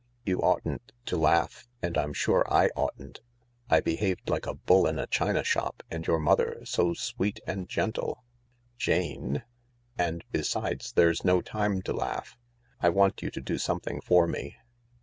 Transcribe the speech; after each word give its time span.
"You 0.25 0.39
oughtn't 0.41 0.93
to 1.05 1.15
laugh— 1.15 1.67
and 1.83 1.95
I'm 1.95 2.11
sure 2.11 2.43
I 2.51 2.69
oughtn't. 2.75 3.19
I 3.69 3.81
behaved 3.81 4.31
like 4.31 4.47
a 4.47 4.55
bull 4.55 4.87
in 4.87 4.97
a 4.97 5.05
china 5.05 5.43
shop, 5.43 5.83
and 5.91 6.07
your 6.07 6.19
mother 6.19 6.65
so 6.65 6.95
sweet 6.95 7.39
and 7.45 7.69
gentle 7.69 8.23
"—(Jane 8.79 9.43
?)—"and 9.99 10.23
besides, 10.31 10.93
there's 10.93 11.23
no 11.23 11.39
time 11.39 11.83
to 11.83 11.93
laugh. 11.93 12.35
I 12.79 12.89
want 12.89 13.21
you 13.21 13.29
to 13.29 13.41
do 13.41 13.59
something 13.59 14.01
for 14.01 14.25
me." 14.25 14.57